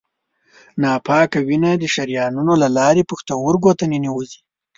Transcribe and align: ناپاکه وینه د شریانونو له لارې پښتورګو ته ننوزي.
ناپاکه 0.81 1.39
وینه 1.47 1.71
د 1.77 1.83
شریانونو 1.95 2.53
له 2.61 2.67
لارې 2.77 3.03
پښتورګو 3.11 3.71
ته 3.79 3.85
ننوزي. 3.93 4.39